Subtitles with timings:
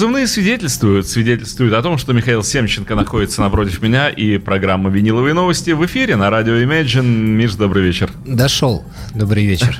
[0.00, 5.72] позывные свидетельствуют, свидетельствуют о том, что Михаил Семченко находится напротив меня, и программа «Виниловые новости»
[5.72, 7.04] в эфире на радио Imagine.
[7.04, 8.10] Миш, добрый вечер.
[8.24, 8.82] Дошел.
[9.14, 9.76] Добрый вечер.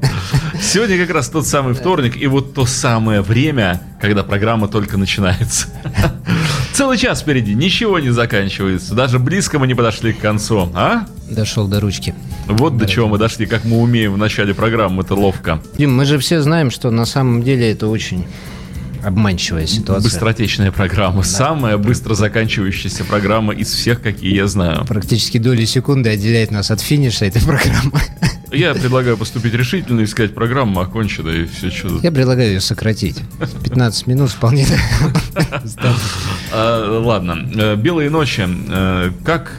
[0.60, 5.68] Сегодня как раз тот самый вторник, и вот то самое время, когда программа только начинается.
[6.72, 8.96] Целый час впереди, ничего не заканчивается.
[8.96, 11.06] Даже близко мы не подошли к концу, а?
[11.30, 12.16] Дошел до ручки.
[12.48, 15.62] Вот до чего мы дошли, как мы умеем в начале программы, это ловко.
[15.78, 18.26] Дим, мы же все знаем, что на самом деле это очень
[19.02, 20.10] обманчивая ситуация.
[20.10, 21.22] Быстротечная программа.
[21.22, 21.28] Да.
[21.28, 24.84] Самая быстро заканчивающаяся программа из всех, какие я знаю.
[24.86, 28.00] Практически доли секунды отделяет нас от финиша этой программы.
[28.52, 33.16] Я предлагаю поступить решительно и сказать, программа окончена и все что Я предлагаю ее сократить.
[33.64, 34.66] 15 минут вполне.
[36.54, 37.48] А, ладно.
[37.54, 38.46] Э, Белые ночи.
[38.46, 39.56] Э, как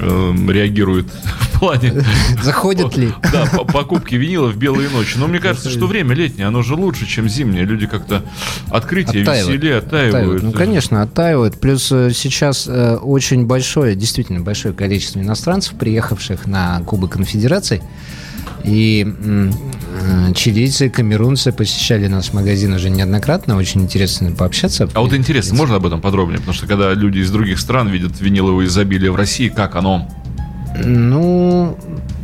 [0.00, 1.06] э, реагирует
[1.52, 2.04] в плане...
[2.42, 3.12] Заходят ли?
[3.32, 5.18] Да, покупки винила в белые ночи.
[5.18, 7.64] Но мне кажется, что время летнее, оно же лучше, чем зимнее.
[7.64, 8.22] Люди как-то
[8.70, 10.42] открытие, веселее, оттаивают.
[10.42, 11.60] Ну, конечно, оттаивают.
[11.60, 17.82] Плюс сейчас очень большое, действительно большое количество иностранцев, приехавших на Кубок Конфедерации.
[18.68, 23.56] И э, чилийцы, камерунцы посещали наш магазин уже неоднократно.
[23.56, 24.88] Очень интересно пообщаться.
[24.92, 26.38] А вот интересно, можно об этом подробнее?
[26.38, 30.06] Потому что когда люди из других стран видят виниловое изобилие в России, как оно?
[30.84, 31.76] Ну,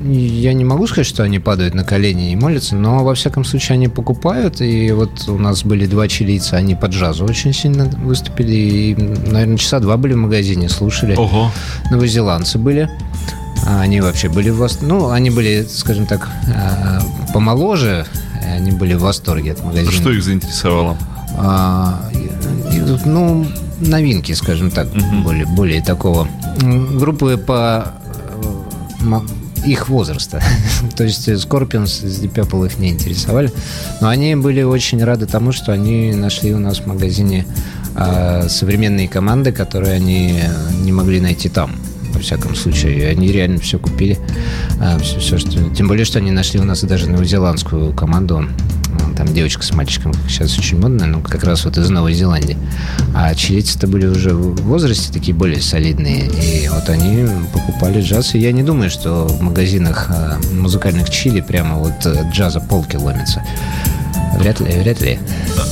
[0.05, 3.75] я не могу сказать, что они падают на колени и молятся, но во всяком случае
[3.75, 4.61] они покупают.
[4.61, 8.53] И вот у нас были два чилийца, они под джазу очень сильно выступили.
[8.53, 11.17] И, наверное, часа два были в магазине, слушали.
[11.17, 11.51] Ого.
[11.91, 12.91] Новозеландцы были.
[13.67, 14.93] А они вообще были в восторге.
[14.93, 17.01] Ну, они были, скажем так, а,
[17.33, 18.07] помоложе.
[18.45, 19.93] Они были в восторге от магазина.
[19.93, 20.99] Что их заинтересовало?
[21.37, 22.11] А,
[23.05, 23.47] ну,
[23.81, 25.23] новинки, скажем так, угу.
[25.23, 26.29] более, более такого.
[26.61, 27.95] Группы по
[29.65, 30.43] их возраста.
[30.97, 33.51] То есть Scorpions с Deep Purple их не интересовали.
[34.01, 37.47] Но они были очень рады тому, что они нашли у нас в магазине
[37.97, 40.39] э, современные команды, которые они
[40.83, 41.73] не могли найти там
[42.25, 43.09] всяком случае.
[43.09, 44.19] Они реально все купили.
[44.81, 45.71] А, все, все, что...
[45.71, 48.47] Тем более, что они нашли у нас даже новозеландскую команду.
[49.17, 52.57] Там девочка с мальчиком сейчас очень модная, ну, как раз вот из Новой Зеландии.
[53.15, 56.27] А чилийцы-то были уже в возрасте такие более солидные.
[56.27, 58.35] И вот они покупали джаз.
[58.35, 62.97] И я не думаю, что в магазинах а, музыкальных чили прямо вот э, джаза полки
[62.97, 63.43] ломятся.
[64.39, 65.19] Вряд ли, вряд ли.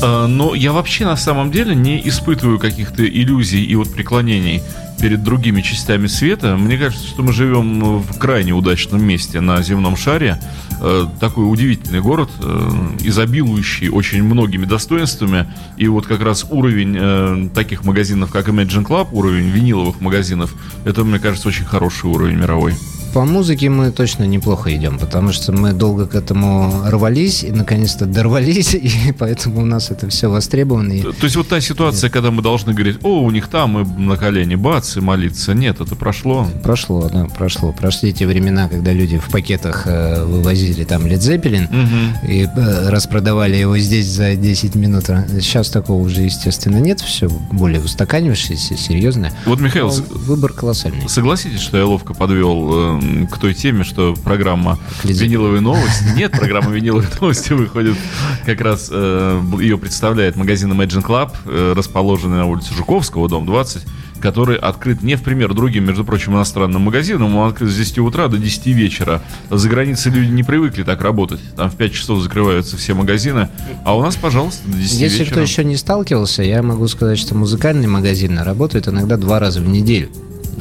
[0.02, 4.62] А, но я вообще на самом деле не испытываю каких-то иллюзий и вот преклонений
[5.00, 6.56] перед другими частями света.
[6.56, 10.38] Мне кажется, что мы живем в крайне удачном месте на земном шаре.
[10.80, 12.70] Э, такой удивительный город, э,
[13.00, 15.46] изобилующий очень многими достоинствами.
[15.76, 20.54] И вот как раз уровень э, таких магазинов, как Imagine Club, уровень виниловых магазинов,
[20.84, 22.74] это, мне кажется, очень хороший уровень мировой
[23.12, 28.06] по музыке мы точно неплохо идем, потому что мы долго к этому рвались и наконец-то
[28.06, 30.94] дорвались, и поэтому у нас это все востребовано.
[31.02, 34.00] То, то есть вот та ситуация, когда мы должны говорить, о, у них там и
[34.00, 35.54] на колени бац, и молиться.
[35.54, 36.46] Нет, это прошло.
[36.62, 37.72] Прошло, да, прошло.
[37.72, 42.30] Прошли те времена, когда люди в пакетах э, вывозили там Led Zeppelin угу.
[42.32, 45.04] и э, распродавали его здесь за 10 минут.
[45.04, 47.00] Сейчас такого уже, естественно, нет.
[47.00, 49.32] Все более устаканившееся, серьезное.
[49.44, 51.08] Вот, Михаил, Но выбор колоссальный.
[51.08, 56.04] Согласитесь, что я ловко подвел э, к той теме, что программа «Виниловые новости».
[56.16, 57.96] Нет, программа «Виниловые новости» выходит
[58.44, 63.82] как раз, э, ее представляет магазин Imagine Club, э, расположенный на улице Жуковского, дом 20,
[64.20, 67.34] который открыт не в пример другим, между прочим, иностранным магазинам.
[67.36, 69.20] Он открыт с 10 утра до 10 вечера.
[69.50, 71.40] За границей люди не привыкли так работать.
[71.56, 73.48] Там в 5 часов закрываются все магазины.
[73.84, 75.32] А у нас, пожалуйста, до 10 Если вечера.
[75.32, 79.68] кто еще не сталкивался, я могу сказать, что музыкальные магазины работают иногда два раза в
[79.68, 80.08] неделю.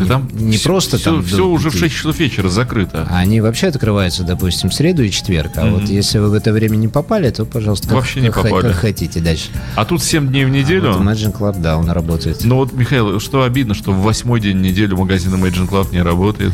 [0.06, 1.23] Да там не все, просто все, там...
[1.23, 3.07] Все уже в 6 часов вечера закрыто.
[3.09, 5.51] А они вообще открываются, допустим, в среду и четверг.
[5.56, 5.79] А mm-hmm.
[5.79, 8.67] вот если вы в это время не попали, то, пожалуйста, как, вообще не попали.
[8.67, 9.50] как хотите дальше.
[9.75, 10.91] А тут 7 дней в неделю?
[10.91, 12.44] А вот Imagine Club, да, он работает.
[12.44, 16.53] Ну вот, Михаил, что обидно, что в восьмой день недели магазин Imagine Club не работает?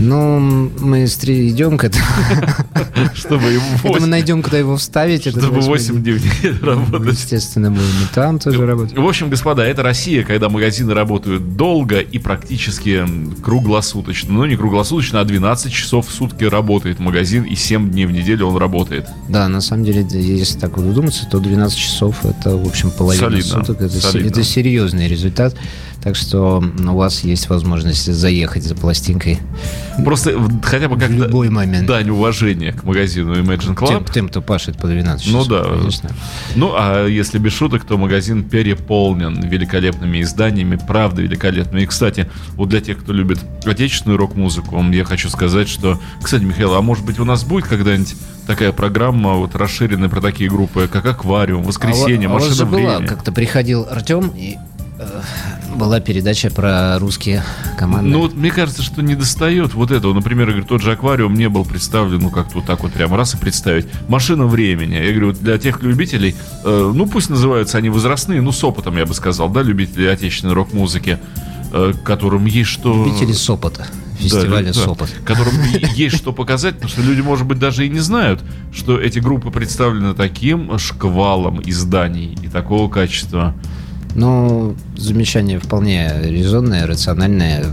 [0.00, 0.40] Ну,
[0.80, 2.04] мы идем к этому.
[3.14, 3.64] Чтобы его
[4.00, 5.26] мы найдем, куда его вставить.
[5.26, 6.20] Чтобы 8 дней
[6.62, 7.18] работать.
[7.18, 8.96] Естественно, будем и там тоже работать.
[8.96, 13.04] В общем, господа, это Россия, когда магазины работают долго и практически
[13.42, 14.32] круглосуточно.
[14.32, 18.46] Ну, не круглосуточно, а 12 часов в сутки работает магазин, и 7 дней в неделю
[18.46, 19.06] он работает.
[19.28, 23.40] Да, на самом деле, если так вот задуматься, то 12 часов это, в общем, половина
[23.42, 23.80] суток.
[23.80, 25.54] Это, это серьезный результат.
[26.02, 29.38] Так что у вас есть возможность заехать за пластинкой.
[30.02, 30.32] Просто
[30.62, 31.86] хотя бы как любой момент.
[31.86, 33.88] дань уважения к магазину Imagine Club.
[33.88, 35.46] Тем, тем кто пашет по 12 часов.
[35.46, 35.64] Ну да.
[35.64, 36.10] Конечно.
[36.56, 41.82] Ну, а если без шуток, то магазин переполнен великолепными изданиями, правда великолепными.
[41.82, 46.00] И, кстати, вот для тех, кто любит отечественную рок-музыку, я хочу сказать, что...
[46.22, 48.14] Кстати, Михаил, а может быть у нас будет когда-нибудь
[48.46, 52.86] такая программа вот расширенная про такие группы, как «Аквариум», «Воскресенье», а, «Машина а времени».
[52.86, 54.56] была, как-то приходил Артем и
[55.74, 57.42] была передача про русские
[57.78, 58.10] команды.
[58.10, 60.12] Ну, вот мне кажется, что не достает вот этого.
[60.12, 63.16] Например, я говорю, тот же аквариум не был представлен, ну, как-то вот так вот прямо
[63.16, 63.86] раз и представить.
[64.08, 64.94] Машина времени.
[64.94, 68.96] Я говорю, вот для тех любителей, э, ну, пусть называются они возрастные, ну, с опытом,
[68.96, 71.18] я бы сказал, да, любители отечественной рок-музыки,
[71.72, 73.04] э, которым есть что...
[73.04, 73.86] Любители с опыта
[74.20, 75.08] фестиваля да, Сопот.
[75.08, 75.54] Да, которым
[75.94, 78.42] есть что показать, потому что люди, может быть, даже и не знают,
[78.72, 83.54] что эти группы представлены таким шквалом изданий и такого качества.
[84.14, 87.66] Ну, замечание вполне резонное, рациональное,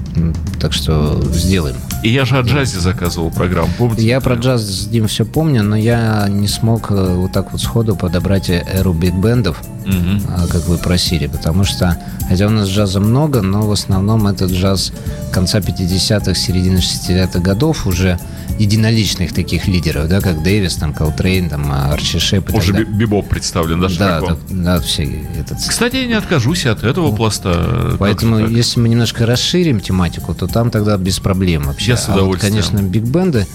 [0.59, 1.75] так что сделаем.
[2.03, 4.05] И я же о джазе заказывал программу, помните?
[4.05, 7.61] Я про джаз с Дим все помню, но я не смог э, вот так вот
[7.61, 10.47] сходу подобрать эру биг-бендов, угу.
[10.51, 11.97] как вы просили, потому что,
[12.29, 14.93] хотя у нас джаза много, но в основном это джаз
[15.31, 18.19] конца 50-х, середины 60-х годов уже
[18.59, 22.53] единоличных таких лидеров, да, как Дэвис, там, Колтрейн, там, Арчи Шеп.
[22.53, 25.03] Уже бибоп представлен, да, Да, да, да, все.
[25.39, 25.59] Этот...
[25.67, 27.95] Кстати, я не откажусь от этого пласта.
[27.99, 31.91] Поэтому, если мы немножко расширим тематику, то там тогда без проблем вообще.
[31.91, 32.53] Я с удовольствием.
[32.53, 33.47] А вот, конечно, биг-бенды,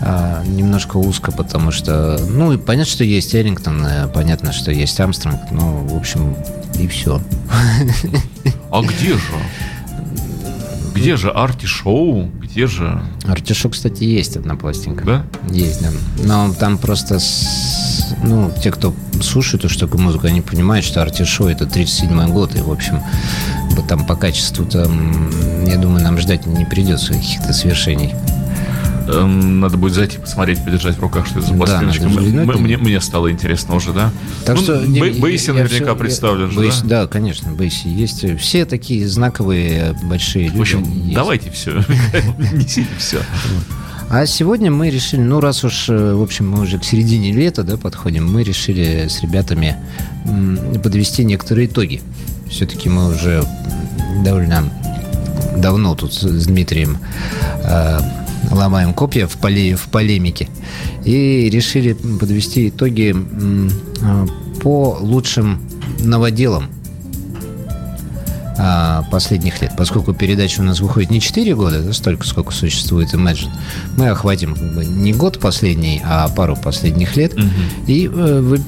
[0.00, 5.50] а, немножко узко, потому что, ну, понятно, что есть Эрингтон, э, понятно, что есть Амстронг,
[5.50, 6.36] но, в общем,
[6.78, 7.20] и все.
[8.70, 9.20] А где же?
[10.94, 12.30] Где же арти-шоу?
[12.40, 13.02] Где же...
[13.24, 15.04] Арти-шоу, кстати, есть одна пластинка.
[15.04, 15.26] Да?
[15.50, 15.90] Есть, да.
[16.24, 17.18] Но там просто...
[17.18, 18.14] С...
[18.22, 22.54] Ну, те, кто слушает уж такую музыку, они понимают, что арти-шоу это 37 год.
[22.54, 23.02] И, в общем,
[23.88, 24.90] там по качеству-то,
[25.66, 28.14] я думаю, нам ждать не придется каких-то свершений.
[29.06, 32.04] Эм, надо будет зайти посмотреть, подержать в руках, что это за пластиночка.
[32.04, 32.08] Да,
[32.58, 34.10] мне, мне стало интересно уже, да?
[34.46, 37.02] Так ну, что, Бейси наверняка все, представлен же, Бейси, да?
[37.02, 38.38] Да, конечно, Бейси есть.
[38.40, 40.58] Все такие знаковые большие люди.
[40.58, 41.14] В общем, есть.
[41.14, 41.84] давайте все.
[42.52, 43.20] Несите все.
[44.08, 47.62] А сегодня мы решили, ну раз уж, э, в общем, мы уже к середине лета
[47.62, 49.76] да, подходим, мы решили с ребятами
[50.82, 52.00] подвести некоторые итоги.
[52.48, 53.44] Все-таки мы уже
[54.24, 54.70] довольно
[55.56, 56.98] давно тут с Дмитрием
[57.64, 57.98] э,
[58.50, 60.48] ломаем копья в, поле, в полемике.
[61.04, 63.14] И решили подвести итоги
[64.02, 64.26] а,
[64.60, 65.60] по лучшим
[66.00, 66.68] новоделам
[68.56, 69.72] а, последних лет.
[69.76, 73.50] Поскольку передача у нас выходит не 4 года, да, столько, сколько существует Imagine,
[73.96, 74.56] мы охватим
[75.02, 77.34] не год последний, а пару последних лет.
[77.34, 77.42] Угу.
[77.86, 78.60] И э, вы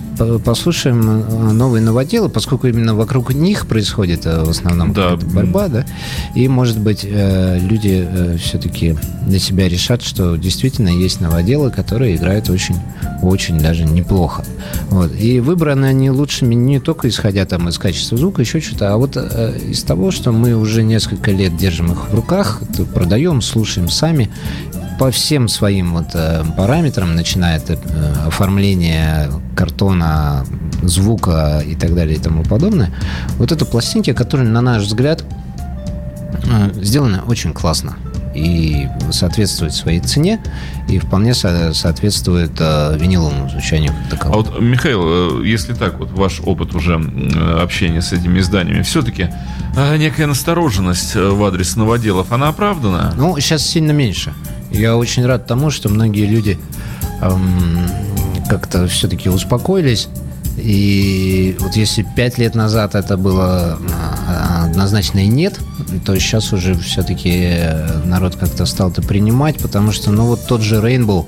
[0.45, 5.17] послушаем э, новые новоделы, поскольку именно вокруг них происходит э, в основном да.
[5.17, 5.87] борьба, да,
[6.35, 8.09] и, может быть, э, люди
[8.39, 8.97] все-таки
[9.27, 12.77] для себя решат, что действительно есть новоделы, которые играют очень,
[13.23, 14.45] очень даже неплохо.
[14.91, 15.15] Вот.
[15.19, 19.17] И выбраны они лучшими не только исходя там из качества звука, еще что-то, а вот
[19.17, 22.61] из того, что мы уже несколько лет держим их в руках,
[22.95, 24.31] продаем, слушаем сами,
[24.99, 27.77] по всем своим вот э, параметрам, начиная от э,
[28.27, 30.45] оформления картона,
[30.83, 32.91] звука и так далее и тому подобное,
[33.39, 35.25] вот это пластинки, которые, на наш взгляд,
[36.45, 37.97] э, сделаны очень классно
[38.35, 40.41] и соответствует своей цене,
[40.91, 44.35] и вполне со- соответствует э, виниловому звучанию такого.
[44.35, 46.97] А вот, Михаил, если так, вот ваш опыт уже
[47.61, 49.31] общения с этими изданиями, все-таки
[49.77, 53.15] э, некая настороженность в адрес новоделов, она оправдана?
[53.17, 54.35] Ну, сейчас сильно меньше.
[54.77, 56.59] Я очень рад тому, что многие люди
[57.23, 57.89] эм,
[58.49, 60.09] как-то все-таки успокоились.
[60.59, 63.79] И вот если пять лет назад это было
[64.27, 65.59] а, однозначно и нет,
[66.05, 67.59] то сейчас уже все-таки
[68.05, 71.27] народ как-то стал это принимать, потому что, ну вот тот же Rainbow,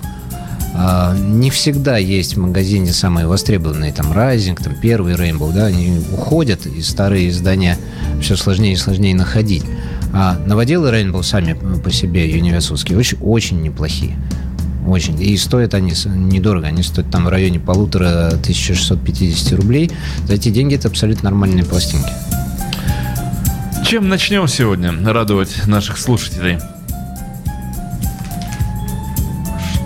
[0.75, 6.01] а, не всегда есть в магазине самые востребованные, там, Rising, там, первый Rainbow, да, они
[6.13, 7.77] уходят, и старые издания
[8.23, 9.65] все сложнее и сложнее находить.
[10.13, 14.17] А новоделы Rainbow сами по себе университетские очень, очень неплохие.
[14.87, 15.21] Очень.
[15.23, 16.67] И стоят они недорого.
[16.67, 19.91] Они стоят там в районе полутора 1650 рублей.
[20.27, 22.13] За эти деньги это абсолютно нормальные пластинки.
[23.85, 26.59] Чем начнем сегодня радовать наших слушателей?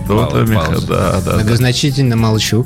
[0.05, 1.35] Что-то, Миха, да, да.
[1.35, 2.21] Многозначительно да.
[2.21, 2.65] молчу.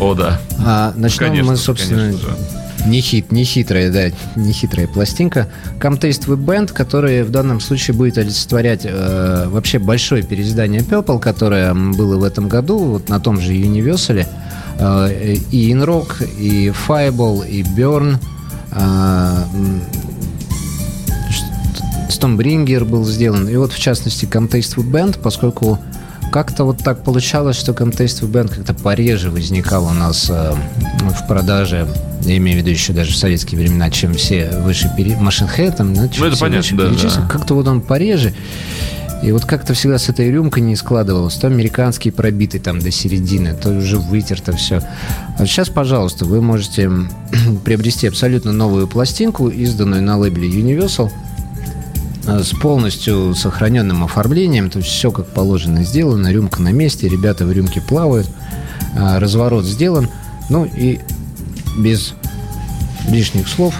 [0.00, 0.40] О, да.
[0.58, 2.53] А, начнем конечно, мы, собственно, конечно, не,
[3.00, 5.48] хит, не хитрая, да, не хитрая пластинка.
[5.80, 11.18] Come Taste with Band, которая в данном случае будет олицетворять э, вообще большое переиздание Purple,
[11.18, 14.26] которое было в этом году, вот на том же Universal.
[14.78, 18.18] Э, и InRock, и Fireball, и Burn.
[18.72, 19.44] Э,
[22.08, 23.48] Stormbringer был сделан.
[23.48, 25.78] И вот, в частности, Come Taste Food Band, поскольку
[26.34, 30.52] как-то вот так получалось, что Taste Food Band как-то пореже возникал у нас э,
[31.00, 31.86] в продаже,
[32.22, 35.12] я имею в виду еще даже в советские времена, чем все выше пере...
[35.12, 37.28] Head, там, ну, ну это понятно, да, да.
[37.28, 38.34] Как-то вот он пореже.
[39.22, 41.36] И вот как-то всегда с этой рюмкой не складывалось.
[41.36, 44.82] То американский пробитый там до середины, то уже вытерто все.
[45.38, 46.90] А сейчас, пожалуйста, вы можете
[47.64, 51.12] приобрести абсолютно новую пластинку, изданную на лейбле Universal,
[52.26, 57.52] с полностью сохраненным оформлением, то есть все как положено сделано, рюмка на месте, ребята в
[57.52, 58.28] рюмке плавают,
[58.94, 60.08] э, разворот сделан,
[60.48, 61.00] ну и
[61.78, 62.14] без
[63.08, 63.74] лишних слов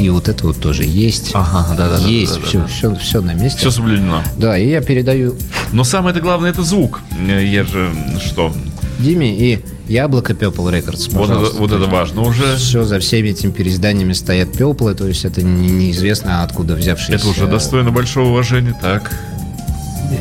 [0.00, 1.32] и вот это вот тоже есть.
[1.34, 1.98] Ага, да, да.
[2.06, 3.58] Есть, да, да, все, да, все, все на месте.
[3.58, 4.22] Все соблюдено.
[4.38, 5.36] Да, и я передаю.
[5.72, 7.00] Но самое это главное это звук.
[7.26, 7.92] Я же
[8.24, 8.52] что?
[8.98, 11.10] Диме и Яблоко Purple Records.
[11.10, 12.56] Вот это, вот это важно уже.
[12.56, 17.14] Все за всеми этими переизданиями стоят Purple, то есть это не, неизвестно откуда взявшиеся.
[17.14, 19.10] Это уже достойно большого уважения, так.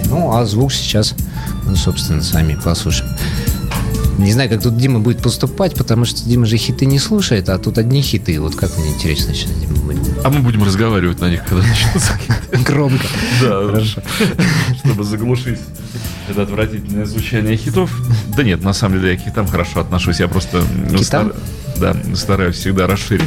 [0.06, 1.14] Ну, а звук сейчас,
[1.66, 3.12] ну, собственно, сами послушаем.
[4.20, 7.58] Не знаю, как тут Дима будет поступать, потому что Дима же хиты не слушает, а
[7.58, 8.40] тут одни хиты.
[8.40, 10.26] Вот как мне интересно сейчас Дима будет.
[10.26, 12.20] А мы будем разговаривать на них, когда начнутся
[12.66, 13.08] Громко.
[13.42, 14.02] Да, хорошо.
[14.84, 15.60] Чтобы заглушить
[16.30, 17.92] это отвратительное звучание хитов.
[18.36, 20.20] Да нет, на самом деле я к хитам хорошо отношусь.
[20.20, 20.64] Я просто
[21.02, 21.34] стар...
[21.78, 23.24] да, стараюсь всегда расширить.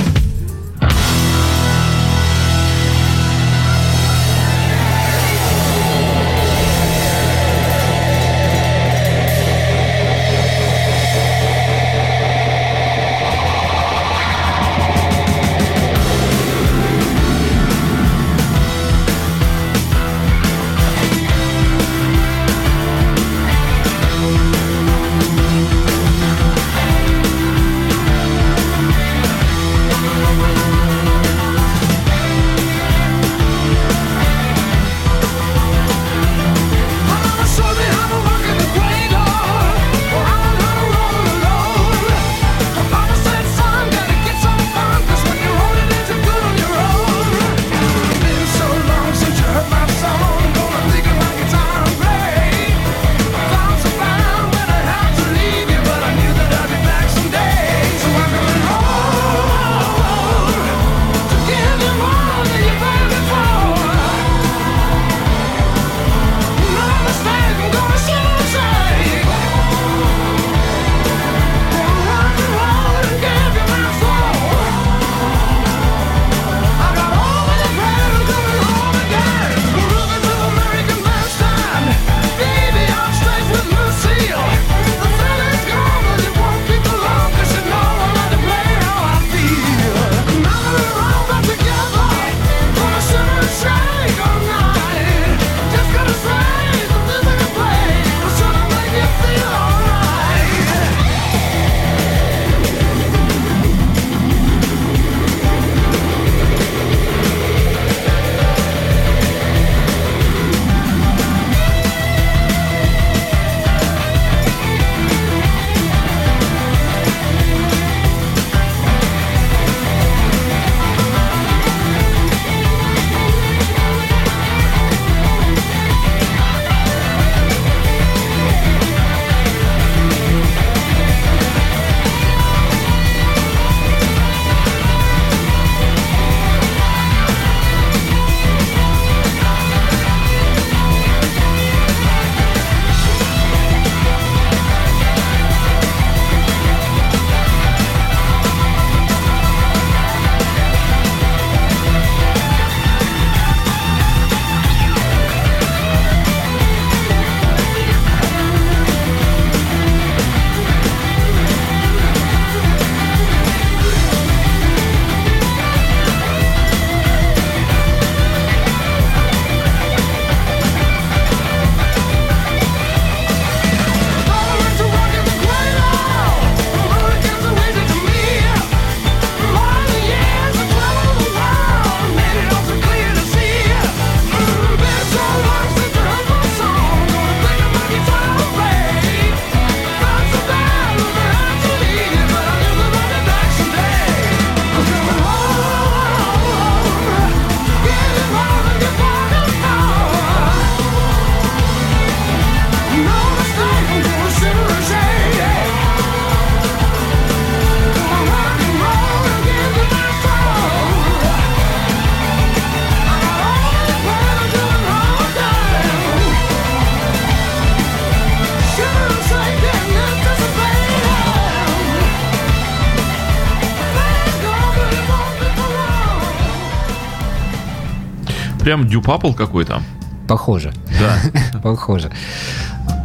[228.62, 229.82] Прям дюпапл какой-то.
[230.28, 230.72] Похоже.
[231.00, 231.60] Да.
[231.62, 232.10] Похоже.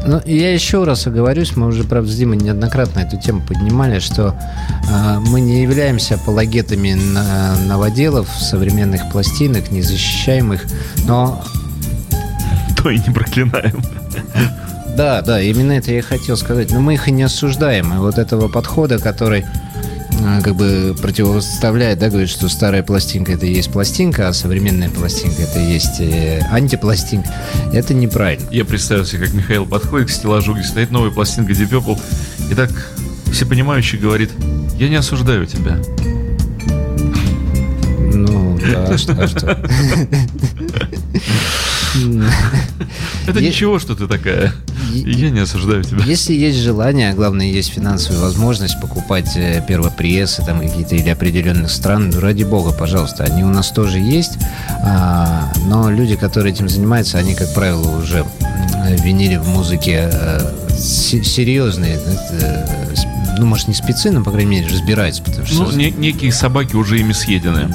[0.06, 4.40] Ну, я еще раз оговорюсь, мы уже, правда, с Димой неоднократно эту тему поднимали, что
[4.90, 10.66] э, мы не являемся апологетами на, новоделов, современных пластинок, не защищаем их,
[11.06, 11.44] но...
[12.82, 13.82] То и не проклинаем.
[14.96, 16.72] Да, да, именно это я и хотел сказать.
[16.72, 17.94] Но мы их и не осуждаем.
[17.94, 19.46] И вот этого подхода, который
[20.44, 25.44] как бы противопоставляет, да, говорит, что старая пластинка это и есть пластинка, а современная пластинка
[25.44, 27.34] это и есть э, антипластинка.
[27.74, 28.48] Это неправильно.
[28.52, 32.00] Я представил себе, как Михаил подходит к стеллажу, где стоит новая пластинка Deep Purple,
[32.52, 32.70] и так
[33.32, 34.32] всепонимающий говорит,
[34.78, 35.80] я не осуждаю тебя.
[38.14, 39.14] Ну, да, а что?
[39.14, 39.48] А что?
[43.28, 44.54] Это ничего, что ты такая.
[45.06, 46.04] Я не осуждаю тебя.
[46.04, 51.72] Если есть желание, а главное, есть финансовая возможность покупать э, первопрессы там какие-то или определенных
[51.72, 54.38] стран, ну, ради бога, пожалуйста, они у нас тоже есть.
[54.84, 58.26] А, но люди, которые этим занимаются, они, как правило, уже
[59.04, 60.40] винили в музыке э,
[60.78, 62.00] серьезные,
[63.38, 65.24] ну, может, не спецы, но, по крайней мере, разбираются.
[65.24, 65.64] Потому что...
[65.64, 67.70] Ну, некие собаки уже ими съедены.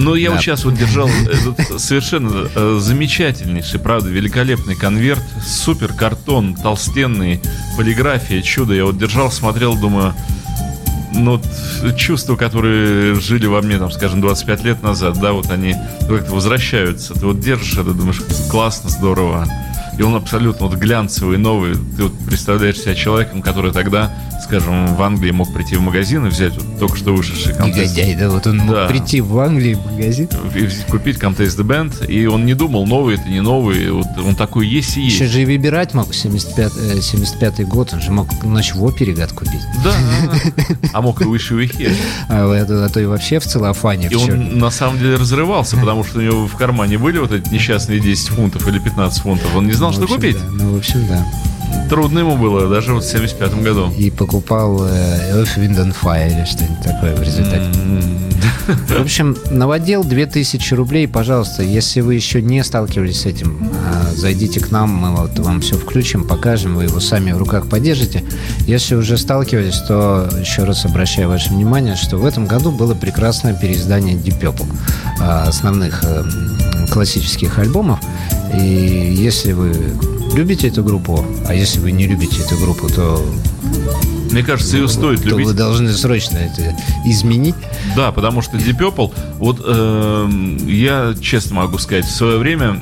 [0.00, 0.34] Но я да.
[0.34, 7.40] вот сейчас вот держал этот совершенно э, замечательнейший, правда, великолепный конверт, супер картон, толстенный,
[7.76, 8.72] полиграфия, чудо.
[8.72, 10.14] Я вот держал, смотрел, думаю,
[11.12, 11.38] ну,
[11.98, 15.74] чувства, которые жили во мне, там, скажем, 25 лет назад, да, вот они
[16.08, 17.12] как-то возвращаются.
[17.12, 19.46] Ты вот держишь это, думаешь, классно, здорово
[20.00, 21.74] и он абсолютно вот глянцевый, новый.
[21.74, 24.10] Ты вот представляешь себя человеком, который тогда,
[24.50, 27.96] скажем, в Англии мог прийти в магазин и взять вот только что вышедший контест.
[27.96, 28.88] Негодяй, да, вот он мог да.
[28.88, 30.28] прийти в Англию в магазин.
[30.56, 34.34] И купить Contest the Band, и он не думал, новый это не новый, вот он
[34.34, 35.14] такой есть и есть.
[35.14, 39.32] Еще же и выбирать мог, 75, 75 год, он же мог ночь в опере гад
[39.32, 39.62] купить.
[39.84, 39.94] Да,
[40.92, 41.92] а мог и выше Уихе.
[42.28, 44.08] А, а то и вообще в целлофане.
[44.08, 47.48] И он на самом деле разрывался, потому что у него в кармане были вот эти
[47.50, 49.54] несчастные 10 фунтов или 15 фунтов.
[49.54, 50.38] Он не знал, ну, что купить.
[50.50, 51.24] Ну, в общем, да.
[51.88, 53.90] Трудно ему было, даже вот в 75 году.
[53.98, 57.64] И покупал э, Earth, Wind and Fire или что-нибудь такое в результате.
[57.64, 58.20] Mm-hmm.
[58.98, 64.60] В общем, новодел 2000 рублей, пожалуйста, если вы еще не сталкивались с этим, а, зайдите
[64.60, 68.22] к нам, мы вот вам все включим, покажем, вы его сами в руках поддержите.
[68.66, 73.54] Если уже сталкивались, то еще раз обращаю ваше внимание, что в этом году было прекрасное
[73.54, 74.72] переиздание Deep Purple,
[75.20, 76.24] а, основных э,
[76.90, 78.00] классических альбомов.
[78.54, 79.74] И если вы
[80.34, 83.24] любите эту группу, а если вы не любите эту группу, то
[84.32, 85.46] мне кажется, ее стоит любить.
[85.46, 87.56] Вы должны срочно это изменить.
[87.96, 90.28] Да, потому что Deep Purple, вот э,
[90.66, 92.80] я честно могу сказать, в свое время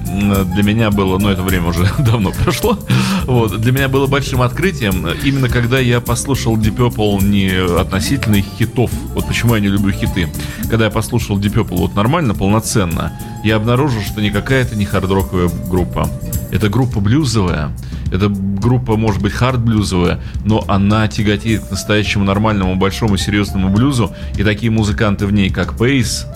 [0.55, 2.79] для меня было, ну это время уже давно прошло,
[3.25, 7.49] вот, для меня было большим открытием, именно когда я послушал Deep Purple не
[7.81, 10.29] относительно хитов, вот почему я не люблю хиты.
[10.69, 15.51] Когда я послушал Deep Purple вот нормально, полноценно, я обнаружил, что никакая это не хард-роковая
[15.69, 16.09] группа.
[16.51, 17.71] Это группа блюзовая,
[18.11, 24.15] эта группа может быть хард-блюзовая, но она тяготеет к настоящему нормальному, большому, серьезному блюзу.
[24.37, 26.27] И такие музыканты в ней, как Пейс,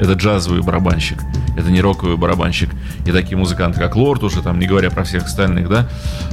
[0.00, 1.18] это джазовый барабанщик,
[1.56, 2.70] это не роковый барабанщик.
[3.06, 5.88] И такие музыканты, как Лорд, уже там, не говоря про всех остальных, да,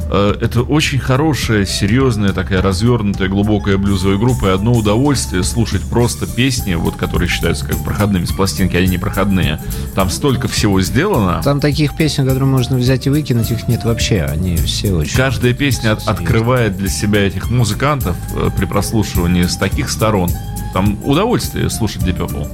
[0.09, 4.47] э, это очень хорошая, серьезная, такая развернутая, глубокая блюзовая группа.
[4.47, 8.97] И одно удовольствие слушать просто песни, вот которые считаются как проходными с пластинки, они не
[8.97, 9.59] проходные.
[9.95, 11.41] Там столько всего сделано.
[11.43, 14.23] Там таких песен, которые можно взять и выкинуть, их нет вообще.
[14.23, 15.15] Они все очень...
[15.15, 20.29] Каждая песня от, открывает для себя этих музыкантов э, при прослушивании с таких сторон.
[20.73, 22.47] Там удовольствие слушать Deep Purple.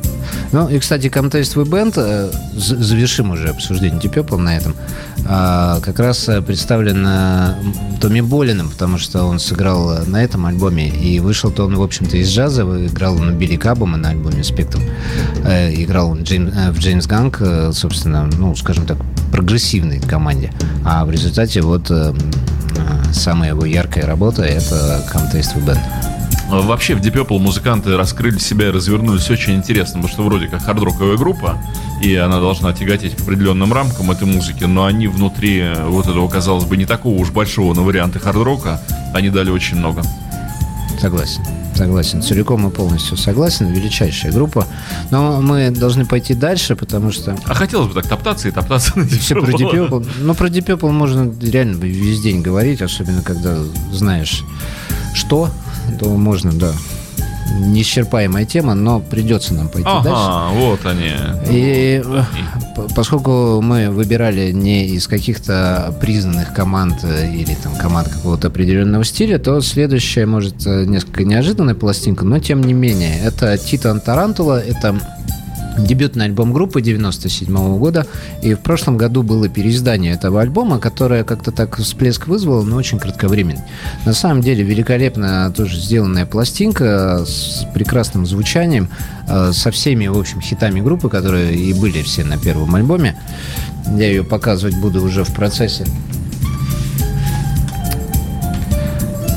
[0.52, 4.76] Ну и, кстати, Contest We Band, э, завершим уже обсуждение Deep Purple на этом,
[5.28, 7.54] а, как раз э, представлен э,
[8.02, 12.30] Томми Болином, потому что он сыграл на этом альбоме, и вышел-то он, в общем-то, из
[12.30, 14.84] джаза, играл на Билли Кабома на альбоме «Спектрум»,
[15.44, 17.42] играл в Джеймс Ганг,
[17.74, 18.98] собственно, ну, скажем так,
[19.32, 20.52] прогрессивной команде,
[20.86, 21.92] а в результате вот
[23.12, 26.17] самая его яркая работа— это Contest We Band.
[26.48, 30.64] Вообще в Deep Purple музыканты раскрыли себя и развернулись очень интересно, потому что вроде как
[30.64, 31.58] хардроковая группа,
[32.02, 36.64] и она должна тяготеть к определенным рамкам этой музыки, но они внутри вот этого, казалось
[36.64, 38.82] бы, не такого уж большого на варианты хардрока,
[39.14, 40.04] они дали очень много.
[41.00, 41.44] Согласен.
[41.76, 43.68] Согласен, целиком и полностью согласен.
[43.68, 44.66] Величайшая группа.
[45.12, 47.38] Но мы должны пойти дальше, потому что...
[47.46, 50.08] А хотелось бы так топтаться и топтаться на Все про Deep Purple.
[50.22, 53.58] Ну, про Deep Purple можно реально весь день говорить, особенно когда
[53.92, 54.44] знаешь,
[55.14, 55.52] что
[56.00, 56.74] то можно, да.
[57.60, 60.60] Неисчерпаемая тема, но придется нам пойти ага, дальше.
[60.60, 61.12] вот они.
[61.50, 62.04] И
[62.96, 69.40] поскольку мы выбирали не из каких-то признанных команд э, или там команд какого-то определенного стиля,
[69.40, 73.18] то следующая, может, э, несколько неожиданная пластинка, но тем не менее.
[73.20, 75.00] Это Tito & Tarantula, это
[75.78, 78.06] дебютный альбом группы 97 -го года.
[78.42, 83.00] И в прошлом году было переиздание этого альбома, которое как-то так всплеск вызвало, но очень
[83.00, 83.64] кратковременно.
[84.06, 88.90] На самом деле великолепно тоже сделанная пластинка с прекрасным звучанием,
[89.28, 93.18] э, со всеми, в общем, хитами группы, которые и были все на первом альбоме.
[93.88, 95.86] Я ее показывать буду уже в процессе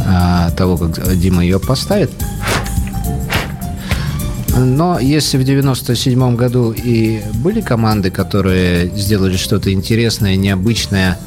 [0.06, 2.10] а, того, как Дима ее поставит.
[4.64, 11.18] Но если в 97 году и были команды, которые сделали что-то интересное, необычное,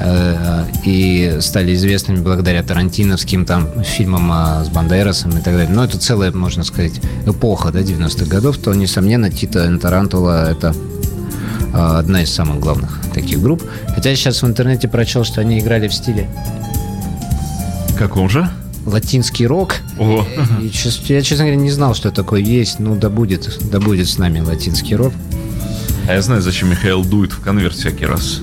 [0.00, 5.68] э, и стали известными благодаря тарантиновским там фильмам а, с Бандерасом и так далее.
[5.68, 10.74] Но это целая, можно сказать, эпоха да, 90-х годов, то, несомненно, Тита Тарантула– это
[11.72, 13.62] а, одна из самых главных таких групп.
[13.88, 16.28] Хотя я сейчас в интернете прочел, что они играли в стиле...
[17.98, 18.46] Каком же?
[18.86, 19.76] Латинский рок.
[19.98, 20.26] О.
[20.60, 20.70] И,
[21.08, 22.78] я, честно говоря, не знал, что такое есть.
[22.78, 25.12] Ну, да будет, да будет с нами латинский рок.
[26.08, 28.40] А я знаю, зачем Михаил дует в конверт всякий раз.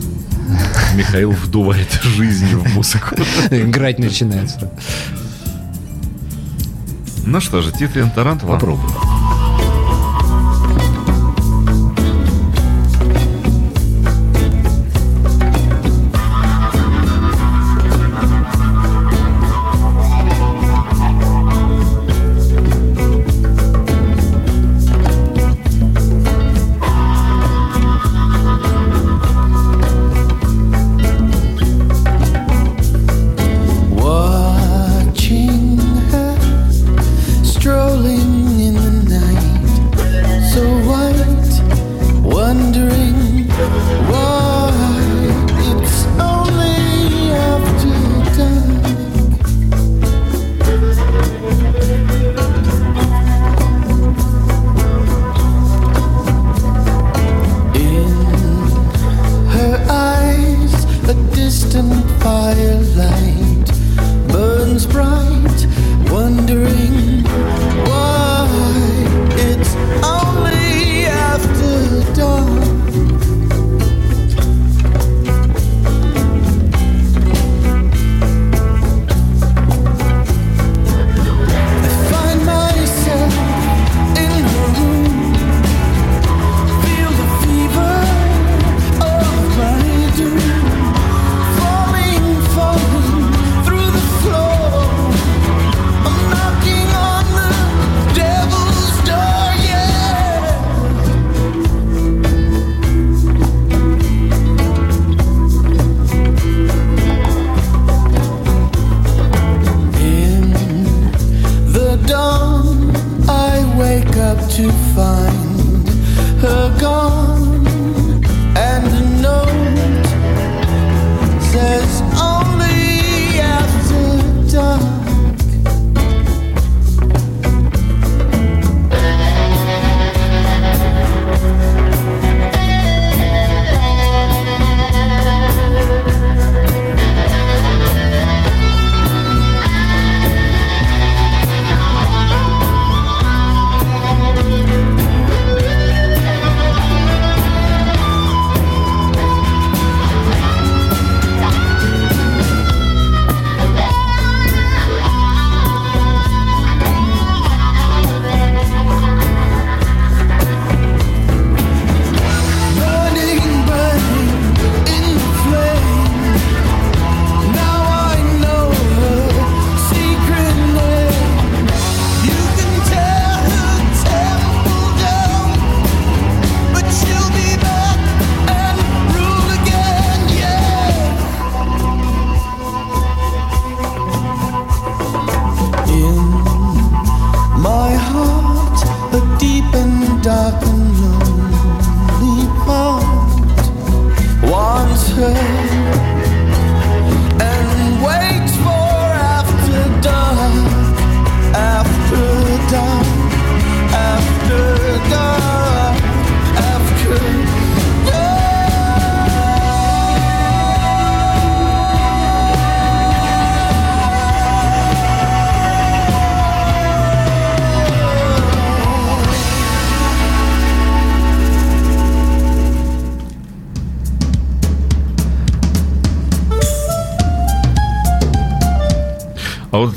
[0.95, 3.15] Михаил вдувает жизнь в музыку.
[3.49, 4.71] Играть начинается.
[7.25, 8.53] Ну что же, Tito & Tarantula.
[8.53, 8.89] Попробуй.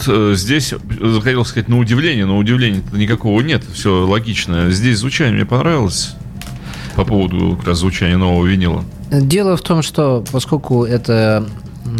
[0.06, 0.74] Здесь,
[1.22, 4.70] хотел сказать, на удивление, но удивления никакого нет, все логично.
[4.70, 6.14] Здесь звучание мне понравилось
[6.94, 8.84] по поводу как раз звучания нового винила.
[9.10, 11.46] Дело в том, что поскольку это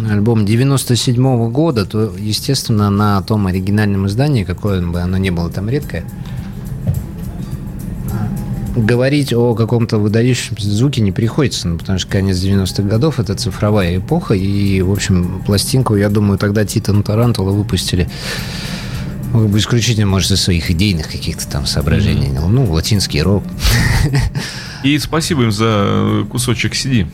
[0.09, 5.49] альбом 97 -го года, то, естественно, на том оригинальном издании, какое бы оно ни было
[5.49, 6.03] там редкое,
[8.77, 13.97] говорить о каком-то выдающемся звуке не приходится, ну, потому что конец 90-х годов– это цифровая
[13.97, 18.07] эпоха, и, в общем, пластинку, я думаю, тогда Tito & Tarantula выпустили
[19.33, 22.29] ну, исключительно, может, из своих идейных каких-то там соображений.
[22.29, 22.47] Mm-hmm.
[22.47, 23.43] Ну, латинский рок.
[24.83, 27.07] И спасибо им за кусочек CD.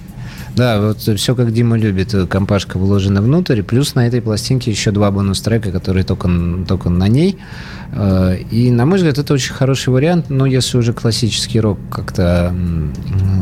[0.56, 5.10] Да, вот все как Дима любит, компашка вложена внутрь, плюс на этой пластинке еще два
[5.10, 6.30] бонус-трека, которые только,
[6.68, 7.40] только на ней.
[7.96, 12.54] Э, и, на мой взгляд, это очень хороший вариант, но если уже классический рок как-то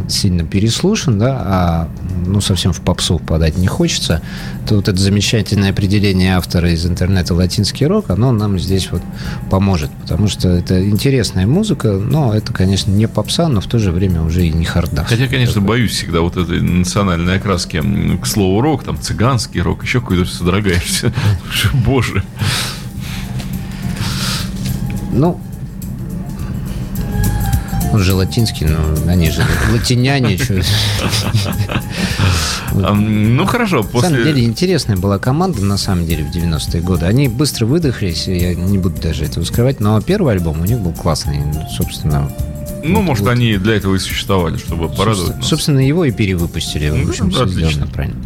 [0.09, 1.89] сильно переслушан, да, а
[2.25, 4.21] ну, совсем в попсу впадать не хочется,
[4.67, 9.01] то вот это замечательное определение автора из интернета «латинский рок», оно нам здесь вот
[9.49, 13.91] поможет, потому что это интересная музыка, но это, конечно, не попса, но в то же
[13.91, 15.03] время уже и не харда.
[15.03, 15.67] Хотя, конечно, такой.
[15.67, 17.81] боюсь всегда вот этой национальной окраски
[18.21, 21.13] к слову рок, там цыганский рок, еще какой-то содрогаешься.
[21.73, 22.23] Боже.
[25.11, 25.39] Ну,
[27.91, 30.37] он же латинский, но они же латиняне.
[32.73, 33.85] Ну, хорошо.
[33.93, 37.05] На самом деле, интересная была команда, на самом деле, в 90-е годы.
[37.05, 40.93] Они быстро выдохлись, я не буду даже этого скрывать, но первый альбом у них был
[40.93, 41.41] классный.
[41.75, 42.31] Собственно,
[42.83, 43.31] ну, может, вот.
[43.31, 45.47] они для этого и существовали, чтобы порадовать собственно, нас.
[45.47, 46.89] Собственно, его и перевыпустили.
[46.89, 47.69] Ну, в общем, все отлично.
[47.69, 48.17] сделано правильно.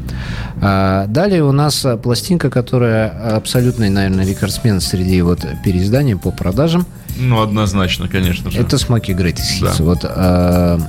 [0.62, 6.86] А, далее у нас пластинка, которая абсолютный, наверное, рекордсмен среди вот переизданий по продажам.
[7.18, 8.60] Ну, однозначно, конечно же.
[8.60, 9.78] Это Смоки Greatest Hits.
[9.78, 9.84] Да.
[9.84, 10.80] Вот, а,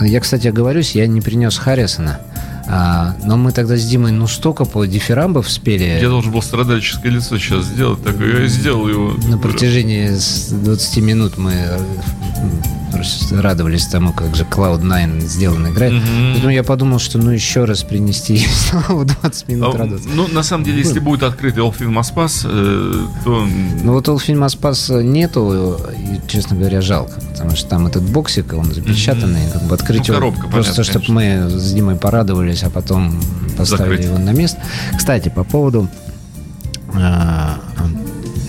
[0.00, 2.20] я, кстати, оговорюсь, я не принес Харрисона.
[2.68, 5.98] А, но мы тогда с Димой ну столько по дифирамбов спели.
[6.00, 9.14] Я должен был страдальческое лицо сейчас сделать, так я сделал его.
[9.28, 11.52] На протяжении 20 минут мы
[13.32, 15.92] радовались тому, как же Cloud9 сделан играет.
[15.92, 16.32] Mm-hmm.
[16.32, 20.08] Поэтому я подумал, что ну еще раз принести снова 20 минут а, радоваться.
[20.14, 23.46] Ну, на самом деле, если будет открыт Elfin Maspас, э, то...
[23.82, 28.72] Ну, вот Elfin Maspас нету, и, честно говоря, жалко, потому что там этот боксик, он
[28.72, 29.52] запечатанный, mm-hmm.
[29.52, 33.20] как бы открыть ну, коробка, его, просто чтобы мы с Димой порадовались, а потом
[33.56, 34.04] поставили Закрыть.
[34.06, 34.60] его на место.
[34.96, 35.88] Кстати, по поводу
[36.94, 37.54] э,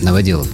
[0.02, 0.48] новоделов.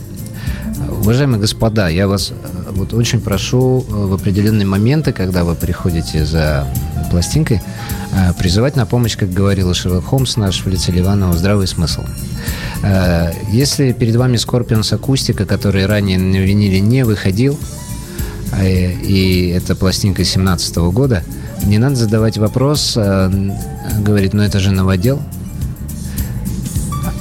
[0.89, 6.25] Уважаемые господа, я вас э, вот очень прошу э, в определенные моменты, когда вы приходите
[6.25, 6.67] за
[7.11, 7.61] пластинкой,
[8.11, 12.03] э, призывать на помощь, как говорил Шерлок Холмс наш в лице Ливанова, здравый смысл.
[13.49, 17.57] Если перед вами Scorpions акустика, который ранее на виниле не выходил,
[18.61, 21.23] и это пластинка 17 года,
[21.63, 25.21] не надо задавать вопрос, говорит, ну это же новодел,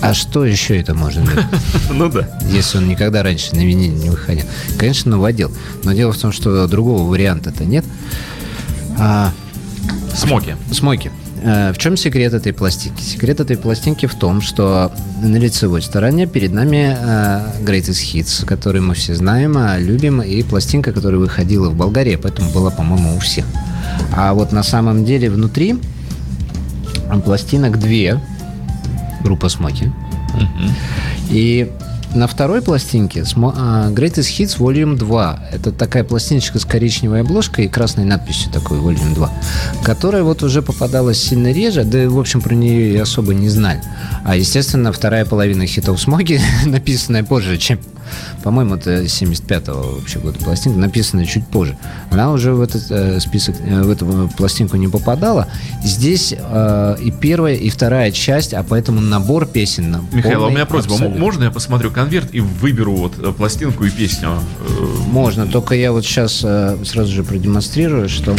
[0.02, 1.44] а что еще это можно быть?
[1.92, 2.28] Ну да.
[2.50, 4.44] Если он никогда раньше на виниле не выходил.
[4.76, 5.52] Конечно, новодел.
[5.84, 7.84] Но дело в том, что другого варианта-то нет.
[8.98, 9.32] А...
[10.14, 10.56] Смоки.
[10.72, 11.10] Смоки.
[11.44, 13.00] А, в чем секрет этой пластинки?
[13.00, 18.80] Секрет этой пластинки в том, что на лицевой стороне перед нами uh, Greatest Hits, который
[18.80, 23.18] мы все знаем, а любим, и пластинка, которая выходила в Болгарии, поэтому была, по-моему, у
[23.20, 23.44] всех.
[24.14, 25.76] А вот на самом деле внутри
[27.24, 28.20] пластинок две,
[29.22, 29.90] группа Смоки.
[31.30, 31.70] И
[32.14, 35.40] на второй пластинке а, Greatest Hits Volume 2.
[35.52, 39.32] Это такая пластиночка с коричневой обложкой и красной надписью такой Volume 2,
[39.82, 43.48] которая вот уже попадалась сильно реже, да и, в общем, про нее и особо не
[43.48, 43.82] знали.
[44.24, 47.78] А, естественно, вторая половина хитов Смоги, написанная позже, чем
[48.42, 51.76] по-моему, это 75-го вообще года пластинка, написанная чуть позже.
[52.10, 55.48] Она уже в этот э, список, э, в эту пластинку не попадала.
[55.82, 60.06] Здесь э, и первая, и вторая часть, а поэтому набор песен.
[60.12, 61.20] Михаил, полный, а у меня просьба, абсолютно.
[61.20, 64.30] можно я посмотрю конверт и выберу вот э, пластинку и песню?
[64.30, 68.34] Э, можно, только я вот сейчас э, сразу же продемонстрирую, что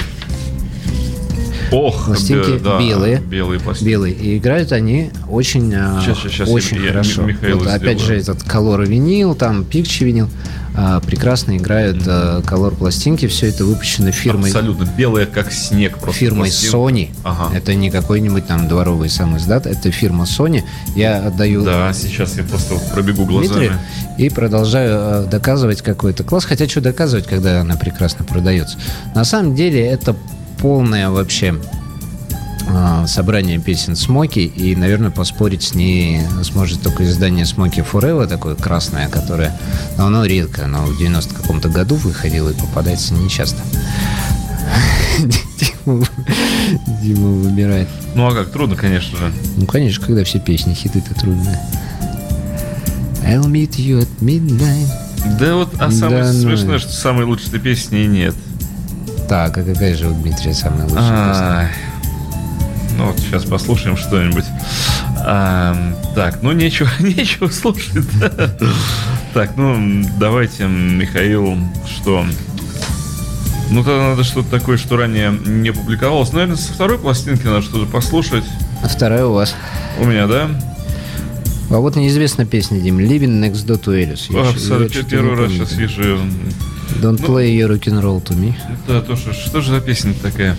[1.72, 3.20] Ох, пластинки да, белые.
[3.20, 3.90] Белые пластинки.
[3.90, 4.14] Белые.
[4.14, 7.28] И играют они очень, сейчас, сейчас, сейчас очень я, хорошо.
[7.30, 10.30] Я вот, опять же, этот колор винил, там пикчи винил.
[10.76, 12.46] А, прекрасно играют mm-hmm.
[12.46, 13.28] колор пластинки.
[13.28, 14.50] Все это выпущено фирмой...
[14.50, 14.86] Абсолютно.
[14.98, 16.00] Белое, как снег.
[16.00, 16.78] Просто фирмой пластинка.
[16.78, 17.10] Sony.
[17.24, 17.56] Ага.
[17.56, 19.68] Это не какой-нибудь там дворовый сам издат.
[19.68, 20.64] Это фирма Sony.
[20.96, 21.64] Я отдаю...
[21.64, 23.54] Да, сейчас я просто пробегу глазами.
[23.58, 23.80] Дмитрию
[24.18, 26.46] и продолжаю э, доказывать какой-то класс.
[26.46, 28.78] Хотя что доказывать, когда она прекрасно продается.
[29.16, 30.16] На самом деле это
[30.60, 31.83] полное вообще а,
[33.08, 39.10] собрание песен Смоки, и, наверное, поспорить с ней сможет только издание Смоки Forever, такое красное,
[39.10, 39.58] которое,
[39.98, 43.62] но оно редко, оно в 90 каком-то году выходило и попадается нечасто.
[45.20, 46.06] Дима,
[47.02, 47.88] Дима выбирает.
[48.16, 49.32] Ну а как, трудно, конечно же.
[49.58, 51.60] Ну, конечно, когда все песни хиты, это трудно.
[53.26, 54.88] I'll meet you at midnight.
[55.40, 56.42] Да вот, а самое Да ну.
[56.42, 58.36] смешное, что самой лучшей песни нет.
[59.30, 61.72] Так, а какая же у Дмитрия самая лучшая песня?
[63.04, 64.46] Ну вот сейчас послушаем что-нибудь.
[65.26, 65.76] А,
[66.16, 68.08] так, ну нечего, нечего слушать.
[69.34, 72.24] Так, ну давайте, Михаил, что?
[73.72, 76.32] Ну тогда надо что-то такое, что ранее не публиковалось.
[76.32, 78.46] Наверное, со второй пластинки надо что-то послушать.
[78.84, 79.56] А вторая у вас.
[80.00, 80.50] У меня, да?
[81.74, 83.00] А вот неизвестная песня, Дим.
[83.00, 84.32] Living next door to Alice.
[84.32, 86.20] Я я Первый раз сейчас вижу.
[87.02, 87.28] Don't Ну.
[87.28, 88.54] play your rock and roll to me.
[88.88, 90.56] Да, то что, что же за песня такая?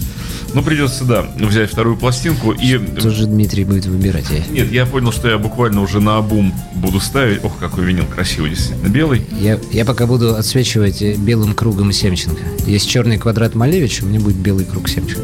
[0.55, 2.79] Ну, придется, да, взять вторую пластинку и...
[2.79, 4.25] Тоже Дмитрий будет выбирать.
[4.31, 7.45] Я, Нет, я понял, что я буквально уже на обум буду ставить.
[7.45, 8.89] Ох, какой винил красивый, действительно.
[8.89, 9.23] Белый.
[9.41, 12.43] я, я пока буду отсвечивать э, белым кругом Семченко.
[12.67, 15.23] Есть черный квадрат Малевича, у меня будет белый круг Семченко.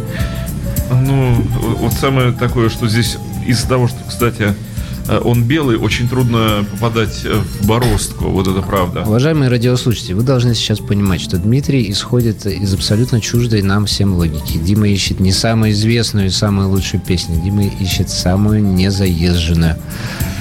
[0.92, 1.35] Ну,
[1.79, 4.55] вот самое такое, что здесь из-за того, что, кстати,
[5.18, 8.27] он белый, очень трудно попадать э, в бороздку.
[8.27, 9.03] Вот это правда.
[9.03, 14.59] Уважаемые радиослушатели, вы должны сейчас понимать, что Дмитрий исходит из абсолютно чуждой нам всем логики.
[14.59, 19.77] Дима ищет не самую известную и самую лучшую песню, Дима ищет самую незаезженную.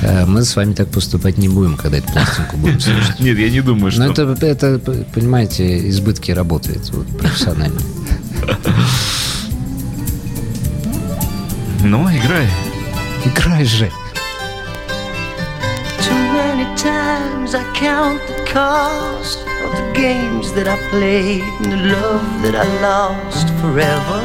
[0.02, 3.20] Э, Мы с вами так поступать не будем, когда эту пластинку будем слушать.
[3.20, 4.04] Нет, я не думаю, что...
[4.06, 4.80] Но это, это,
[5.14, 7.80] понимаете, избытки работает вот, профессионально.
[11.84, 12.48] Ну, играй.
[13.26, 13.90] Играй же!
[16.78, 22.56] Times I count the cost of the games that I played and the love that
[22.56, 24.22] I lost forever.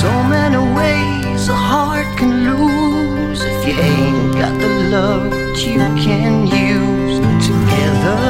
[0.00, 5.78] So many ways a heart can lose if you ain't got the love that you
[6.04, 8.22] can use together.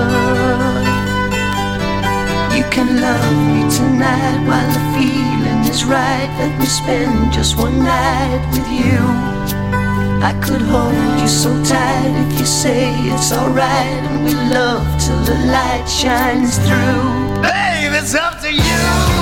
[2.57, 6.31] You can love me tonight while the feeling is right.
[6.39, 9.38] Let me spend just one night with you.
[10.21, 15.21] I could hold you so tight if you say it's alright, and we love till
[15.25, 17.43] the light shines through.
[17.43, 19.18] Babe, it's up to you.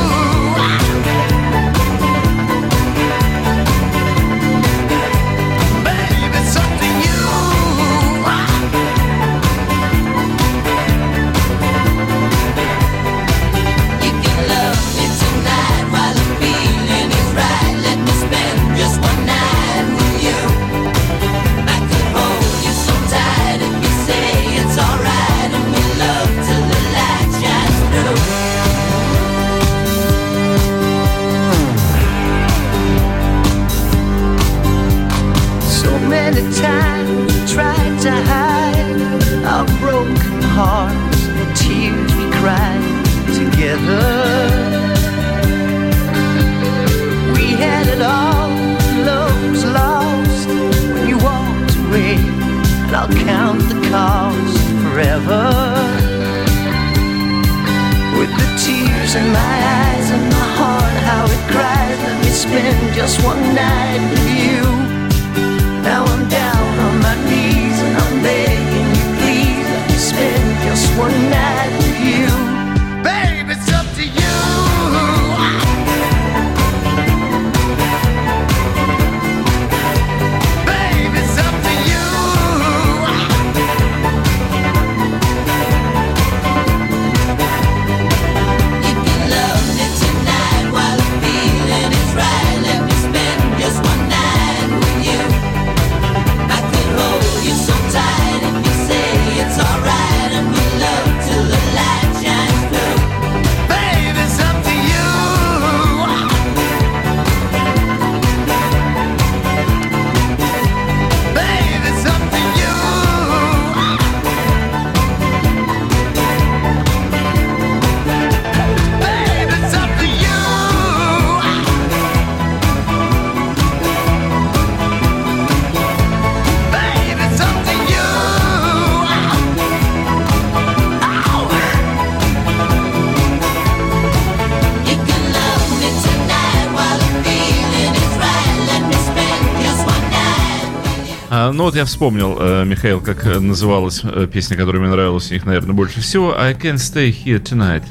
[141.57, 145.35] Ну вот я вспомнил, э, Михаил, как э, называлась э, песня, которая мне нравилась у
[145.35, 146.39] них, наверное, больше всего.
[146.39, 147.83] I can't stay here tonight.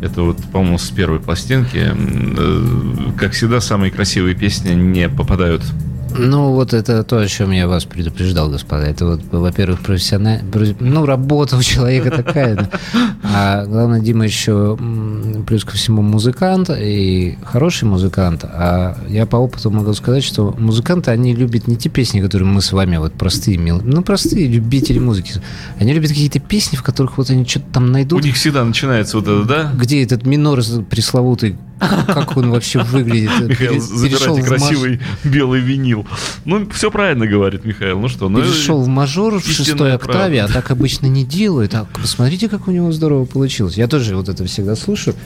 [0.00, 1.92] Это вот, по-моему, с первой пластинки.
[3.18, 5.62] Как всегда, самые красивые песни не попадают
[6.18, 8.84] Ну, вот это то, о чем я вас предупреждал, господа.
[8.86, 10.42] Это вот, во-первых, профессионально...
[10.80, 12.56] Ну, работа у человека такая.
[12.56, 12.70] да.
[13.22, 14.76] А главное, Дима еще
[15.46, 18.44] плюс ко всему музыкант и хороший музыкант.
[18.44, 22.60] А я по опыту могу сказать, что музыканты, они любят не те песни, которые мы
[22.62, 25.34] с вами вот простые, мил- ну, простые любители музыки.
[25.78, 28.24] Они любят какие-то песни, в которых вот они что-то там У найдут.
[28.24, 29.72] них всегда начинается вот это, да?
[29.74, 30.60] Где этот минор
[30.90, 33.30] пресловутый, как он вообще выглядит?
[33.48, 36.06] Михаил, забирайте красивый белый винил.
[36.44, 37.98] Ну, все правильно говорит Михаил.
[38.00, 38.40] Ну что, ну...
[38.40, 41.74] перешел в мажор в шестой октаве, а так обычно не делают.
[41.74, 43.76] А посмотрите, как у него здорово получилось.
[43.76, 45.16] Я тоже вот это всегда слушаю.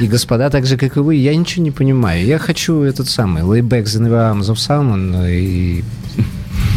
[0.00, 2.24] И господа, так же, как и вы, я ничего не понимаю.
[2.24, 5.84] Я хочу этот самый Layback the Arms of Salmon и...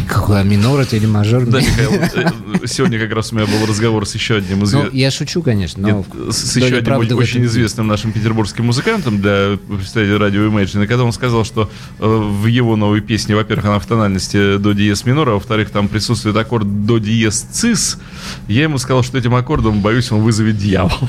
[0.08, 1.46] Какой, а минор это или мажор?
[1.46, 4.74] Да, Михаил, э, сегодня как раз у меня был разговор с еще одним из...
[4.74, 6.06] Ну, я шучу, конечно, но...
[6.14, 10.88] Нет, с, еще одним очень этом известным нашим петербургским музыкантом для представителя радио Imagine, и
[10.88, 15.06] когда он сказал, что э, в его новой песне, во-первых, она в тональности до диез
[15.06, 18.00] минора, а во-вторых, там присутствует аккорд до диез цис,
[18.48, 20.98] я ему сказал, что этим аккордом, боюсь, он вызовет дьявол.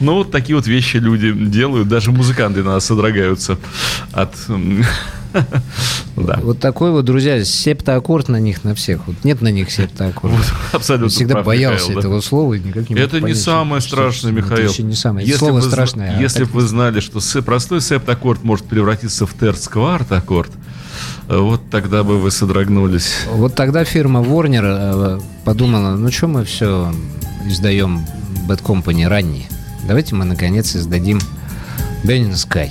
[0.00, 3.58] Ну, вот такие вот вещи люди делают, даже музыканты на нас содрогаются
[4.12, 4.34] от...
[6.16, 9.06] Да, Вот такой вот, друзья, септоаккорд на них, на всех.
[9.06, 10.36] Вот нет на них септоаккорда.
[10.72, 12.00] абсолютно Я всегда прав, боялся Михаил, да.
[12.08, 14.70] этого слова и никак не Это не понять, самое что- страшное, что- Михаил.
[14.70, 15.26] Это не самое.
[15.26, 16.16] Если Слово зна- страшное.
[16.16, 20.50] а Если бы вы знали, что простой септаккорд может превратиться в терц-кварт аккорд,
[21.28, 23.12] э, вот тогда бы вы содрогнулись.
[23.30, 26.92] Вот тогда фирма Warner э, подумала, ну что мы все
[27.46, 28.06] издаем
[28.48, 29.46] Bad Company ранние.
[29.86, 31.20] Давайте мы наконец издадим
[32.04, 32.70] Burning Sky.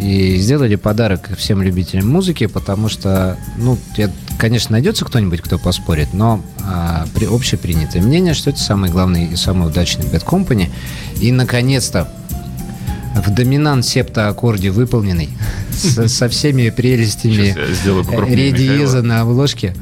[0.00, 6.12] И сделали подарок всем любителям музыки, потому что, ну, я- конечно, найдется кто-нибудь, кто поспорит,
[6.12, 10.68] но а, при, общепринятое мнение, что это самый главный и самый удачный Bad Company.
[11.20, 12.10] И, наконец-то,
[13.14, 15.30] в доминант септа аккорде выполненный,
[15.72, 19.02] со, со всеми прелестями Сейчас я сделаю покрупнее ре диеза Михаила.
[19.02, 19.74] на обложке.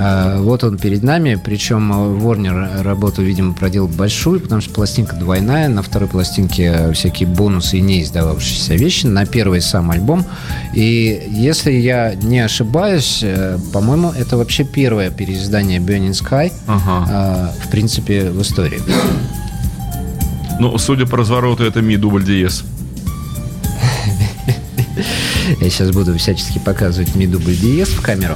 [0.00, 5.16] А, Вот он перед нами, причем э, Warner работу, видимо, проделал большую, потому что пластинка
[5.16, 10.24] двойная, на второй пластинке всякие бонусы и не издававшиеся вещи, на первый сам альбом.
[10.72, 17.52] И если я не ошибаюсь, э, по-моему, это вообще первое переиздание Burning Sky, Ага.
[17.60, 18.80] э, в принципе, в истории.
[20.60, 22.62] Ну, судя по развороту, это ми дубль диез.
[25.60, 28.34] Я сейчас буду всячески показывать ми дубль диез в камеру,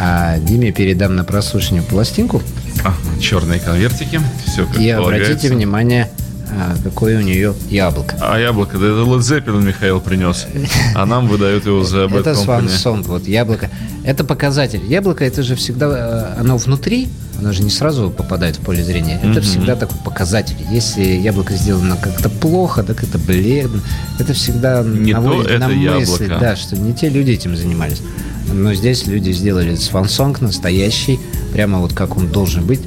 [0.00, 2.42] а Диме передам на прослушивание пластинку.
[2.84, 4.20] А, черные конвертики.
[4.46, 6.08] Все как И обратите внимание,
[6.50, 8.16] а, какое у нее яблоко.
[8.20, 10.46] А яблоко, да это Led Zeppelin Михаил принес.
[10.94, 12.66] А нам выдают его за Bad Это Swan.
[12.66, 13.68] Song, вот яблоко.
[14.02, 14.80] Это показатель.
[14.86, 19.16] Яблоко, это же всегда, э, оно внутри, оно же не сразу попадает в поле зрения.
[19.18, 19.42] Это Мгм.
[19.42, 20.56] всегда такой показатель.
[20.70, 23.82] Если яблоко сделано как-то плохо, так это бледно,
[24.18, 26.38] это всегда Не то наводит это на мысли, яблоко.
[26.40, 28.00] да, что не те люди этим занимались.
[28.52, 31.20] Но здесь люди сделали Song настоящий,
[31.52, 32.80] прямо вот как он должен быть.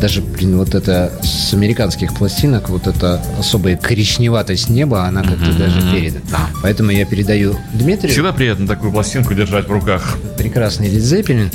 [0.00, 5.80] Даже, блин, вот это с американских пластинок, вот эта особая коричневатость неба, она как-то даже
[5.92, 6.48] передана.
[6.62, 10.18] Поэтому я передаю Дмитрию Всегда приятно такую пластинку держать в руках.
[10.36, 11.50] прекрасный Лид Зеппелин.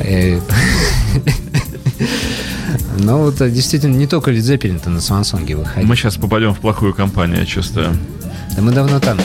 [0.00, 0.38] Э,
[2.98, 5.88] Но вот э, действительно не только Лид Зеппелин-то на Свансонге выходит.
[5.88, 7.96] Мы сейчас попадем в плохую компанию, я чувствую.
[8.54, 9.18] Да мы давно там.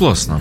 [0.00, 0.40] Классно.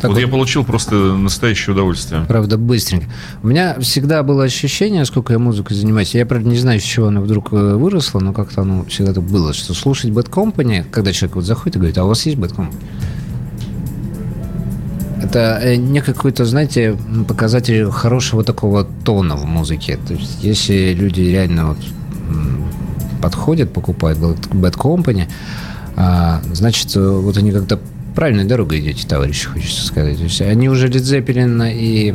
[0.00, 0.18] Так вот, вот.
[0.18, 2.24] я получил просто настоящее удовольствие.
[2.26, 3.06] Правда, быстренько.
[3.40, 6.12] У меня всегда было ощущение, сколько я музыкой занимаюсь.
[6.16, 9.22] Я, правда, не знаю, с чего оно вдруг э, выросло, но как-то оно всегда так
[9.22, 12.36] было, что слушать Bad Company, когда человек вот заходит и говорит, а у вас есть
[12.36, 12.74] Bad Company?
[15.22, 16.98] Это э, не какой-то, знаете,
[17.28, 20.00] показатель хорошего такого тона в музыке.
[20.08, 21.78] То есть, если люди реально вот
[23.22, 25.28] подходят, покупают Bad Bad Company,
[25.94, 27.78] а, значит, э, вот они как-то
[28.16, 30.16] правильной дорогой идете, товарищи, хочется сказать.
[30.16, 32.14] То есть они уже Zeppelin и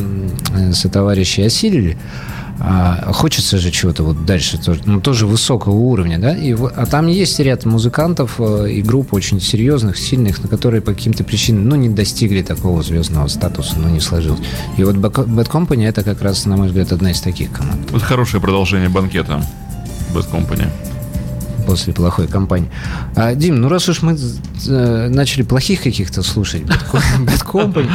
[0.53, 1.97] э, сотоварищи осилили,
[2.59, 7.07] а хочется же чего-то вот дальше, тоже, ну, тоже высокого уровня, да, и, а там
[7.07, 11.75] есть ряд музыкантов э, и групп очень серьезных, сильных, на которые по каким-то причинам, ну,
[11.75, 14.41] не достигли такого звездного статуса, ну, не сложилось.
[14.77, 17.89] И вот Bad Company это как раз, на мой взгляд, одна из таких команд.
[17.91, 19.43] Вот хорошее продолжение банкета.
[20.13, 20.67] Bad Company.
[21.71, 22.69] После плохой компании.
[23.15, 24.17] А, Дим, ну раз уж мы
[24.67, 26.83] э, начали плохих каких-то слушать, Bad
[27.73, 27.89] Bad.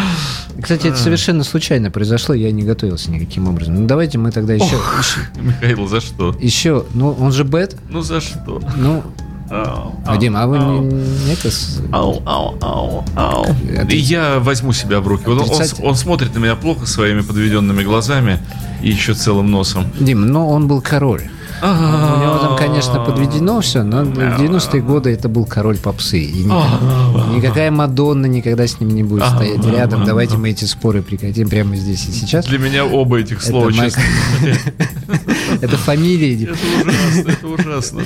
[0.63, 3.75] Кстати, это совершенно случайно произошло, я не готовился никаким образом.
[3.75, 4.79] Ну давайте мы тогда еще...
[5.37, 6.35] Михаил, за что?
[6.41, 8.63] еще- ну он же Бэт, Ну за что?
[8.79, 9.03] ну,
[9.51, 11.51] а, Дим, а вы не, это...
[11.93, 13.45] Ау, ау, ау, ау.
[13.91, 15.29] И я возьму себя в руки.
[15.29, 18.39] Он, он, он смотрит на меня плохо своими подведенными глазами
[18.83, 19.85] и еще целым носом.
[20.01, 21.25] Дим, ну он был король.
[21.63, 26.19] У него там, конечно, подведено все, но в 90-е годы это был король попсы.
[26.21, 30.05] И никак- никакая Мадонна никогда с ним не будет стоять рядом.
[30.05, 32.47] Давайте мы эти споры прекратим прямо здесь и сейчас.
[32.47, 34.03] Для меня оба этих слова, Это честно.
[35.63, 36.35] Это фамилия.
[36.37, 36.49] Дим.
[36.51, 38.03] Это ужасно, это ужасно.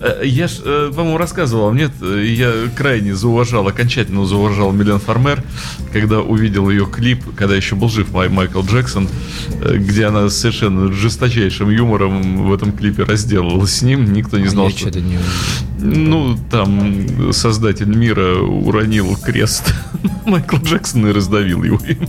[0.00, 5.42] Э, Я ж, э, по-моему, рассказывал, нет, э, я крайне зауважал, окончательно зауважал Милен Фармер,
[5.92, 9.08] когда увидел ее клип, когда еще был жив Май- Майкл Джексон,
[9.62, 14.68] э, где она совершенно жесточайшим юмором в этом клипе разделалась с ним, никто не знал,
[14.68, 15.00] Я что...
[15.00, 15.18] не...
[15.78, 19.74] Ну, там создатель мира уронил крест
[20.26, 22.08] Майкла Джексона и раздавил его им.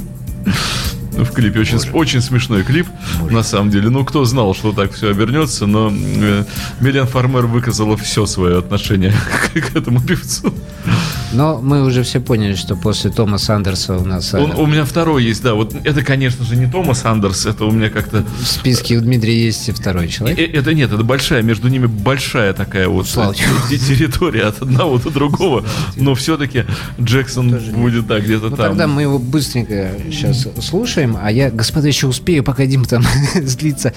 [1.18, 2.88] В клипе очень, очень смешной клип,
[3.30, 3.90] на самом деле.
[3.90, 6.44] Ну, кто знал, что так все обернется, но э,
[6.80, 10.54] Милен Фармер выказала все свое отношение к, к этому певцу.
[11.34, 14.86] Но мы уже все поняли, что после Томаса Андерса у нас э, Он- у меня
[14.86, 15.56] второй есть, да.
[15.56, 18.24] Вот это, конечно же, не Томас Андерс, это у меня как-то...
[18.40, 20.40] в списке у Дмитрия есть и второй Э, человек.
[20.40, 23.32] Это нет, это большая, между ними большая такая вот э,
[23.70, 25.66] те- территория от одного до другого.
[25.98, 26.64] Но все-таки
[27.02, 28.70] Джексон будет, да, где-то Ну, там.
[28.70, 33.04] тогда мы его быстренько сейчас слушаем, а я, господа, еще успею, пока Дим там
[33.36, 33.94] злится,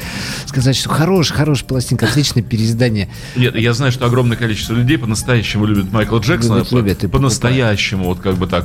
[0.46, 3.08] сказать, что хорош, хорош пластинка, отличное переиздание.
[3.36, 6.58] Нет, я знаю, что огромное количество людей по-настоящему любят Майкла Джексона.
[6.58, 8.58] Любят, любят и по-настоящему, вот как бы так.